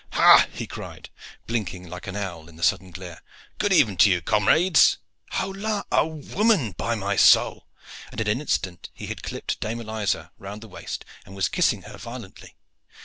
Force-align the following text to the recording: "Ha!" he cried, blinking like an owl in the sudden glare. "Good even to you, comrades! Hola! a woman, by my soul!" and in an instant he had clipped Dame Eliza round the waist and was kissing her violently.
"Ha!" 0.13 0.47
he 0.51 0.65
cried, 0.65 1.11
blinking 1.45 1.87
like 1.87 2.07
an 2.07 2.15
owl 2.15 2.49
in 2.49 2.55
the 2.55 2.63
sudden 2.63 2.89
glare. 2.89 3.21
"Good 3.59 3.71
even 3.71 3.97
to 3.97 4.09
you, 4.09 4.19
comrades! 4.19 4.97
Hola! 5.33 5.85
a 5.91 6.07
woman, 6.07 6.71
by 6.71 6.95
my 6.95 7.15
soul!" 7.15 7.67
and 8.11 8.19
in 8.19 8.27
an 8.27 8.41
instant 8.41 8.89
he 8.95 9.05
had 9.05 9.21
clipped 9.21 9.59
Dame 9.59 9.79
Eliza 9.81 10.31
round 10.39 10.61
the 10.61 10.67
waist 10.67 11.05
and 11.23 11.35
was 11.35 11.49
kissing 11.49 11.83
her 11.83 11.99
violently. 11.99 12.55